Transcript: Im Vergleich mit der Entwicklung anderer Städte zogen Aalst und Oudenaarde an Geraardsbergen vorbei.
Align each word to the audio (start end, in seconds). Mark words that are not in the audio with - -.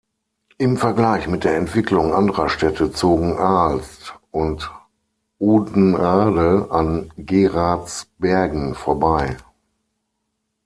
Im 0.57 0.77
Vergleich 0.77 1.27
mit 1.27 1.43
der 1.43 1.57
Entwicklung 1.57 2.11
anderer 2.11 2.49
Städte 2.49 2.91
zogen 2.91 3.37
Aalst 3.37 4.15
und 4.31 4.71
Oudenaarde 5.39 6.69
an 6.71 7.13
Geraardsbergen 7.17 8.73
vorbei. 8.73 9.37